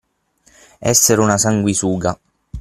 Essere 0.79 1.21
una 1.21 1.37
sanguisuga. 1.37 2.19